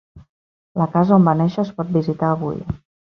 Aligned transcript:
La 0.81 0.87
casa 0.95 1.15
on 1.19 1.27
va 1.29 1.35
néixer 1.43 1.61
es 1.65 1.73
pot 1.81 1.93
visitar 1.99 2.31
avui. 2.39 2.59